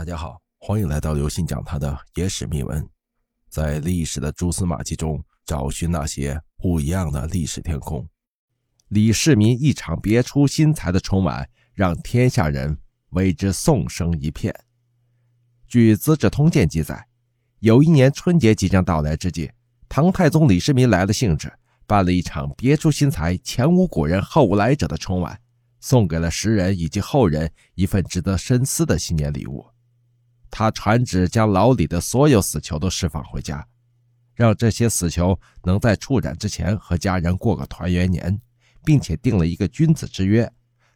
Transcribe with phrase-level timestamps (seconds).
[0.00, 2.88] 大家好，欢迎来到刘信讲他的野史秘闻，
[3.50, 8.08] 在历史的蛛丝马迹中找寻那些不一样的历史天空。
[8.88, 12.78] 李世民一场别出心裁的春晚，让天下人
[13.10, 14.58] 为之颂声一片。
[15.68, 17.06] 据《资治通鉴》记载，
[17.58, 19.50] 有一年春节即将到来之际，
[19.86, 21.52] 唐太宗李世民来了兴致，
[21.86, 25.38] 办了一场别出心裁、前无古人后无来者的春晚，
[25.78, 29.66] 送给了时人以及后人一份值得深思的新年礼物。
[30.50, 33.66] 他传旨将牢里的所有死囚都释放回家，
[34.34, 38.40] 让这些死囚能在处斩之前和家人过个团圆年，
[38.84, 40.50] 并且定了一个君子之约：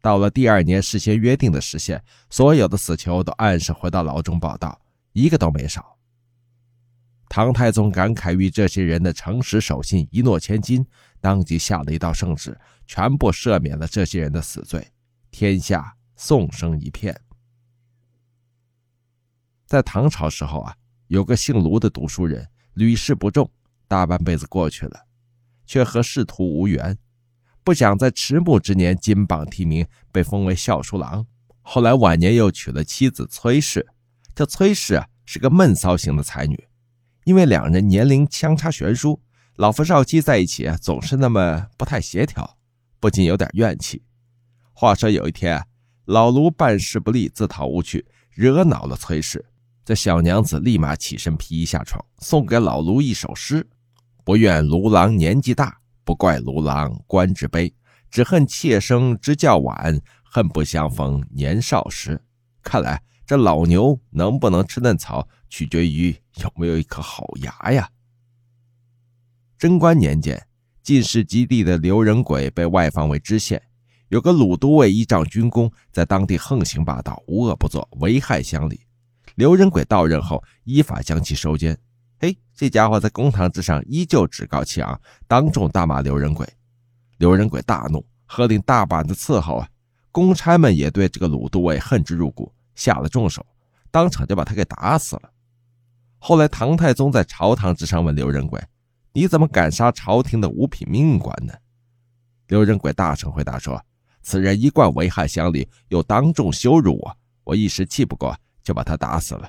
[0.00, 4.80] 到了第二年事先约定的时限，所有的死囚都按时回到牢中报到，
[5.12, 5.96] 一个都没少。
[7.28, 10.86] 唐太宗感慨于这些人的诚实守信、一诺千金，
[11.20, 14.86] 当即下了一道圣旨，全部赦免了这些人的死罪，
[15.30, 17.20] 天下颂声一片。
[19.66, 20.76] 在唐朝时候啊，
[21.08, 23.50] 有个姓卢的读书人，屡试不中，
[23.88, 25.06] 大半辈子过去了，
[25.66, 26.96] 却和仕途无缘。
[27.64, 31.26] 不想在迟暮之年金榜题名，被封为校书郎。
[31.62, 33.84] 后来晚年又娶了妻子崔氏。
[34.36, 36.68] 这崔氏啊是个闷骚型的才女，
[37.24, 39.20] 因为两人年龄相差悬殊，
[39.56, 42.56] 老夫少妻在一起啊总是那么不太协调，
[43.00, 44.04] 不禁有点怨气。
[44.72, 45.66] 话说有一天，
[46.04, 49.44] 老卢办事不力，自讨无趣，惹恼了崔氏。
[49.86, 53.64] 这小娘子立马起身披衣下床，送给老卢一首诗
[54.26, 57.72] ：“不怨卢郎年纪大，不怪卢郎官职卑，
[58.10, 62.20] 只恨妾生知较晚，恨不相逢年少时。”
[62.64, 66.10] 看来这老牛能不能吃嫩草，取决于
[66.42, 67.88] 有没有一颗好牙呀。
[69.56, 70.48] 贞观年间，
[70.82, 73.62] 进士及第的刘仁轨被外放为知县，
[74.08, 78.80] 有个鲁都尉依仗军功，在当地横行霸道，无恶不作，危害乡里。
[79.36, 81.78] 刘仁轨到任后，依法将其收监。
[82.18, 84.98] 嘿，这家伙在公堂之上依旧趾高气昂，
[85.28, 86.48] 当众大骂刘仁轨。
[87.18, 89.68] 刘仁轨大怒，喝令大板子伺候啊！
[90.10, 93.44] 公差们也对这个鲁都尉恨之入骨，下了重手，
[93.90, 95.30] 当场就把他给打死了。
[96.16, 98.58] 后来，唐太宗在朝堂之上问刘仁轨
[99.12, 101.52] ：“你怎么敢杀朝廷的五品命官呢？”
[102.48, 103.84] 刘仁轨大声回答说
[104.22, 108.34] ：“此人一贯危害乡里，又当众羞辱我，我一时气不过。”
[108.66, 109.48] 就把他打死了。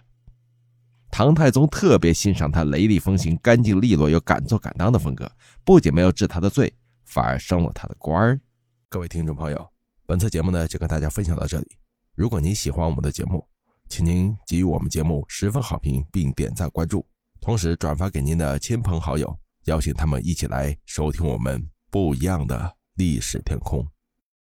[1.10, 5.30] 唐太宗特别欣赏他雷厉风行、干净利落又敢做敢当的风格，
[5.66, 6.72] 不仅没有治他的罪，
[7.06, 8.40] 反而升了他的官儿。
[8.88, 9.68] 各位听众朋友，
[10.06, 11.68] 本次节目呢就跟大家分享到这里。
[12.14, 13.44] 如果您喜欢我们的节目，
[13.90, 17.04] 请您给予我们节目十分好评，并点赞关注，
[17.42, 19.36] 同时转发给您的亲朋好友，
[19.66, 23.84] 邀请他们一起来收听我们不一样的历史天空。